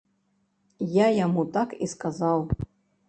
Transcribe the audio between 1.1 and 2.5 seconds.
яму так і сказаў.